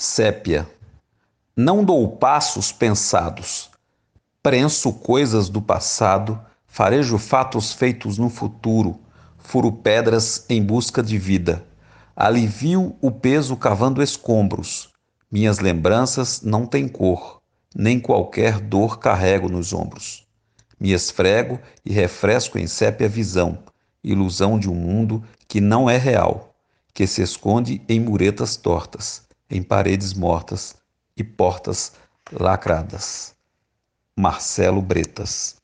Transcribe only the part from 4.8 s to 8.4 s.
coisas do passado, farejo fatos feitos no